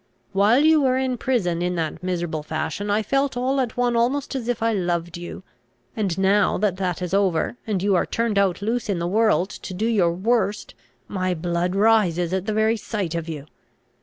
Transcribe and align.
While 0.31 0.61
you 0.61 0.81
were 0.81 0.97
in 0.97 1.17
prison 1.19 1.61
in 1.61 1.75
that 1.75 2.01
miserable 2.01 2.41
fashion, 2.41 2.89
I 2.89 3.03
felt 3.03 3.37
all 3.37 3.61
at 3.61 3.77
one 3.77 3.95
almost 3.95 4.33
as 4.33 4.47
if 4.47 4.63
I 4.63 4.73
loved 4.73 5.15
you: 5.15 5.43
and 5.95 6.17
now 6.17 6.57
that 6.57 6.77
that 6.77 7.03
is 7.03 7.13
over, 7.13 7.57
and 7.67 7.83
you 7.83 7.93
are 7.93 8.07
turned 8.07 8.39
out 8.39 8.63
loose 8.63 8.89
in 8.89 8.97
the 8.97 9.05
world 9.05 9.51
to 9.51 9.75
do 9.75 9.85
your 9.85 10.11
worst, 10.11 10.73
my 11.07 11.35
blood 11.35 11.75
rises 11.75 12.33
at 12.33 12.47
the 12.47 12.53
very 12.53 12.77
sight 12.77 13.13
of 13.13 13.29
you. 13.29 13.45